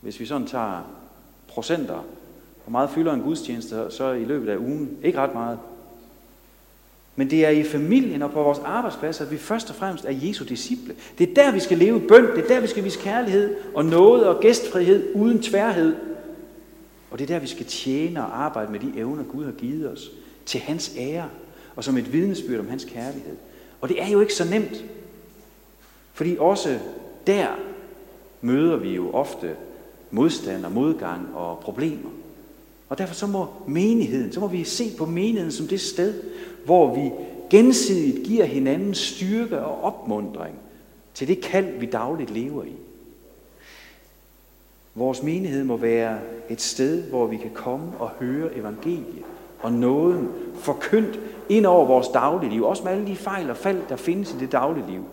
Hvis 0.00 0.20
vi 0.20 0.26
sådan 0.26 0.46
tager 0.46 0.90
procenter 1.48 2.04
hvor 2.66 2.70
meget 2.72 2.90
fylder 2.90 3.12
en 3.12 3.20
gudstjeneste 3.20 3.86
så 3.90 4.12
i 4.12 4.24
løbet 4.24 4.48
af 4.48 4.56
ugen? 4.56 4.98
Ikke 5.02 5.18
ret 5.18 5.34
meget. 5.34 5.58
Men 7.16 7.30
det 7.30 7.46
er 7.46 7.50
i 7.50 7.62
familien 7.62 8.22
og 8.22 8.30
på 8.30 8.42
vores 8.42 8.58
arbejdspladser, 8.58 9.24
at 9.24 9.30
vi 9.30 9.36
først 9.36 9.70
og 9.70 9.76
fremmest 9.76 10.04
er 10.04 10.10
Jesu 10.12 10.44
disciple. 10.44 10.94
Det 11.18 11.30
er 11.30 11.34
der, 11.34 11.52
vi 11.52 11.60
skal 11.60 11.78
leve 11.78 12.00
bøn. 12.00 12.26
Det 12.36 12.44
er 12.44 12.48
der, 12.48 12.60
vi 12.60 12.66
skal 12.66 12.84
vise 12.84 12.98
kærlighed 12.98 13.56
og 13.74 13.84
nåde 13.84 14.28
og 14.28 14.40
gæstfrihed 14.40 15.14
uden 15.14 15.42
tværhed. 15.42 15.96
Og 17.10 17.18
det 17.18 17.30
er 17.30 17.34
der, 17.34 17.38
vi 17.38 17.46
skal 17.46 17.66
tjene 17.66 18.20
og 18.20 18.44
arbejde 18.44 18.72
med 18.72 18.80
de 18.80 18.92
evner, 18.96 19.24
Gud 19.24 19.44
har 19.44 19.52
givet 19.52 19.92
os. 19.92 20.10
Til 20.46 20.60
hans 20.60 20.94
ære 20.98 21.28
og 21.76 21.84
som 21.84 21.96
et 21.96 22.12
vidnesbyrd 22.12 22.60
om 22.60 22.68
hans 22.68 22.84
kærlighed. 22.84 23.36
Og 23.80 23.88
det 23.88 24.02
er 24.02 24.08
jo 24.08 24.20
ikke 24.20 24.34
så 24.34 24.44
nemt. 24.50 24.84
Fordi 26.12 26.36
også 26.38 26.78
der 27.26 27.46
møder 28.40 28.76
vi 28.76 28.94
jo 28.94 29.10
ofte 29.10 29.56
modstand 30.10 30.64
og 30.64 30.72
modgang 30.72 31.34
og 31.34 31.58
problemer. 31.58 32.10
Og 32.88 32.98
derfor 32.98 33.14
så 33.14 33.26
må 33.26 33.46
menigheden, 33.66 34.32
så 34.32 34.40
må 34.40 34.46
vi 34.46 34.64
se 34.64 34.90
på 34.98 35.06
menigheden 35.06 35.52
som 35.52 35.68
det 35.68 35.80
sted, 35.80 36.22
hvor 36.64 36.94
vi 36.94 37.12
gensidigt 37.50 38.26
giver 38.26 38.44
hinanden 38.44 38.94
styrke 38.94 39.60
og 39.60 39.84
opmundring 39.84 40.54
til 41.14 41.28
det 41.28 41.40
kald, 41.40 41.78
vi 41.78 41.86
dagligt 41.86 42.30
lever 42.30 42.64
i. 42.64 42.72
Vores 44.94 45.22
menighed 45.22 45.64
må 45.64 45.76
være 45.76 46.18
et 46.50 46.60
sted, 46.60 47.02
hvor 47.02 47.26
vi 47.26 47.36
kan 47.36 47.50
komme 47.54 47.92
og 47.98 48.08
høre 48.08 48.54
evangeliet 48.54 49.24
og 49.58 49.72
nåden 49.72 50.28
forkyndt 50.54 51.20
ind 51.48 51.66
over 51.66 51.86
vores 51.86 52.08
dagligliv, 52.08 52.64
også 52.64 52.84
med 52.84 52.92
alle 52.92 53.06
de 53.06 53.16
fejl 53.16 53.50
og 53.50 53.56
fald, 53.56 53.82
der 53.88 53.96
findes 53.96 54.32
i 54.32 54.36
det 54.40 54.52
dagligliv. 54.52 55.04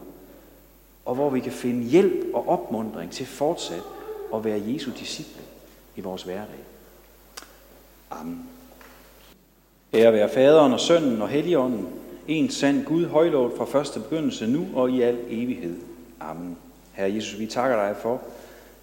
Og 1.06 1.16
hvor 1.16 1.30
vi 1.30 1.40
kan 1.40 1.52
finde 1.52 1.84
hjælp 1.84 2.26
og 2.34 2.50
opmundring 2.50 3.12
til 3.12 3.26
fortsat 3.26 3.82
at 4.36 4.46
være 4.46 4.62
Jesu 4.68 4.92
disciple 5.00 5.42
i 5.96 6.02
vores 6.02 6.24
hverdag. 6.24 6.60
Amen. 8.20 8.50
Ære 9.94 10.14
være 10.14 10.30
faderen 10.30 10.74
og 10.74 10.80
sønnen 10.80 11.22
og 11.22 11.30
helligånden, 11.30 11.88
en 12.28 12.50
sand 12.50 12.86
Gud 12.86 13.06
højlovet 13.06 13.54
fra 13.58 13.66
første 13.66 14.00
begyndelse 14.00 14.48
nu 14.48 14.68
og 14.76 14.92
i 14.92 15.02
al 15.02 15.20
evighed. 15.30 15.76
Amen. 16.20 16.58
Herre 16.94 17.14
Jesus, 17.14 17.40
vi 17.40 17.46
takker 17.46 17.88
dig 17.88 17.96
for 18.02 18.22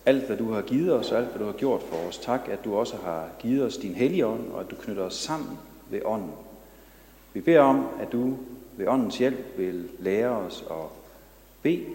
alt, 0.07 0.27
hvad 0.27 0.37
du 0.37 0.53
har 0.53 0.63
givet 0.63 0.93
os, 0.93 1.13
og 1.13 1.19
alt, 1.19 1.29
hvad 1.29 1.39
du 1.39 1.45
har 1.45 1.59
gjort 1.59 1.83
for 1.83 1.97
os. 2.09 2.19
Tak, 2.19 2.41
at 2.49 2.65
du 2.65 2.77
også 2.77 2.97
har 2.97 3.29
givet 3.39 3.65
os 3.65 3.77
din 3.77 3.95
helligånd, 3.95 4.51
og 4.53 4.61
at 4.61 4.71
du 4.71 4.77
knytter 4.77 5.03
os 5.03 5.15
sammen 5.15 5.59
ved 5.91 6.01
ånden. 6.05 6.31
Vi 7.33 7.41
beder 7.41 7.61
om, 7.61 7.87
at 8.01 8.13
du 8.13 8.37
ved 8.77 8.87
åndens 8.87 9.19
hjælp 9.19 9.59
vil 9.59 9.89
lære 9.99 10.29
os 10.29 10.65
at 10.71 10.87
bede 11.63 11.87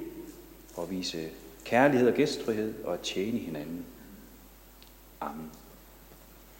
og 0.76 0.92
vise 0.92 1.28
kærlighed 1.64 2.08
og 2.08 2.14
gæstfrihed 2.14 2.74
og 2.84 2.94
at 2.94 3.00
tjene 3.00 3.38
hinanden. 3.38 3.86
Amen. 5.22 5.52